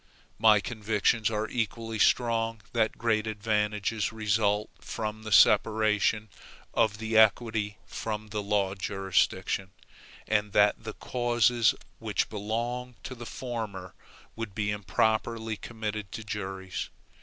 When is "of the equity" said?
6.73-7.77